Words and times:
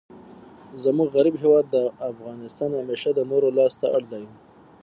زموږ 0.83 1.07
غریب 1.17 1.35
هیواد 1.43 1.67
افغانستان 2.11 2.71
همېشه 2.79 3.09
د 3.15 3.19
نورو 3.31 3.47
لاس 3.57 3.73
ته 3.81 3.87
اړ 3.95 4.03
دئ. 4.11 4.25